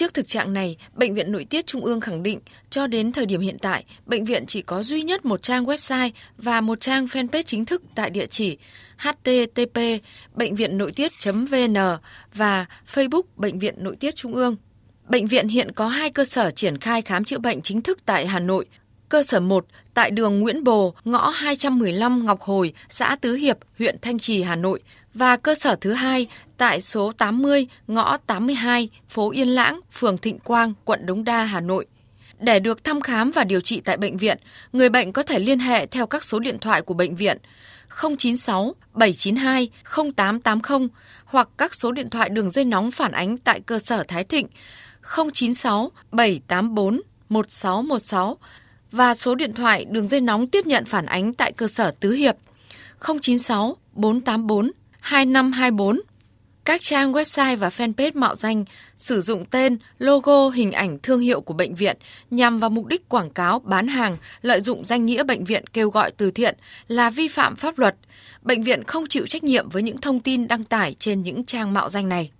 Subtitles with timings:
[0.00, 3.26] Trước thực trạng này, Bệnh viện Nội tiết Trung ương khẳng định cho đến thời
[3.26, 7.06] điểm hiện tại, bệnh viện chỉ có duy nhất một trang website và một trang
[7.06, 8.58] fanpage chính thức tại địa chỉ
[8.96, 9.80] http
[10.34, 11.74] bệnh viện nội tiết.vn
[12.34, 14.56] và Facebook Bệnh viện Nội tiết Trung ương.
[15.08, 18.26] Bệnh viện hiện có hai cơ sở triển khai khám chữa bệnh chính thức tại
[18.26, 18.66] Hà Nội.
[19.08, 23.96] Cơ sở 1 tại đường Nguyễn Bồ, ngõ 215 Ngọc Hồi, xã Tứ Hiệp, huyện
[24.02, 24.80] Thanh Trì, Hà Nội
[25.14, 26.26] và cơ sở thứ hai
[26.60, 31.60] tại số 80 ngõ 82 phố Yên Lãng, phường Thịnh Quang, quận Đống Đa, Hà
[31.60, 31.86] Nội.
[32.38, 34.38] Để được thăm khám và điều trị tại bệnh viện,
[34.72, 37.38] người bệnh có thể liên hệ theo các số điện thoại của bệnh viện
[38.00, 39.70] 096 792
[40.16, 40.88] 0880
[41.24, 44.46] hoặc các số điện thoại đường dây nóng phản ánh tại cơ sở Thái Thịnh
[45.32, 48.36] 096 784 1616
[48.92, 52.12] và số điện thoại đường dây nóng tiếp nhận phản ánh tại cơ sở Tứ
[52.12, 52.36] Hiệp
[53.00, 54.70] 096 484
[55.00, 56.09] 2524.
[56.64, 58.64] Các trang website và fanpage mạo danh
[58.96, 61.96] sử dụng tên, logo, hình ảnh thương hiệu của bệnh viện
[62.30, 65.90] nhằm vào mục đích quảng cáo, bán hàng, lợi dụng danh nghĩa bệnh viện kêu
[65.90, 66.56] gọi từ thiện
[66.88, 67.96] là vi phạm pháp luật.
[68.42, 71.72] Bệnh viện không chịu trách nhiệm với những thông tin đăng tải trên những trang
[71.72, 72.30] mạo danh này.